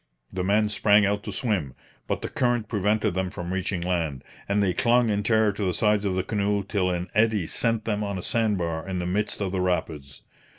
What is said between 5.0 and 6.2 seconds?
in terror to the sides of